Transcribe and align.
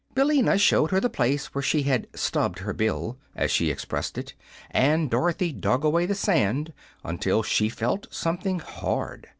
Billina 0.15 0.57
showed 0.57 0.89
her 0.89 0.99
the 0.99 1.11
place 1.11 1.53
where 1.53 1.61
she 1.61 1.83
had 1.83 2.07
"stubbed 2.15 2.57
her 2.57 2.73
bill," 2.73 3.19
as 3.35 3.51
she 3.51 3.69
expressed 3.69 4.17
it, 4.17 4.33
and 4.71 5.11
Dorothy 5.11 5.51
dug 5.53 5.83
away 5.83 6.07
the 6.07 6.15
sand 6.15 6.73
until 7.03 7.43
she 7.43 7.69
felt 7.69 8.07
something 8.09 8.57
hard. 8.57 9.27